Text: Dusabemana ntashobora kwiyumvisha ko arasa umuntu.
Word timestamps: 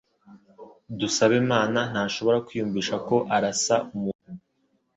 Dusabemana 0.99 1.81
ntashobora 1.91 2.37
kwiyumvisha 2.45 2.95
ko 3.07 3.15
arasa 3.35 3.75
umuntu. 3.95 4.31